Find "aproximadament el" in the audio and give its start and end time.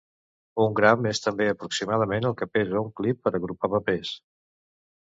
1.51-2.35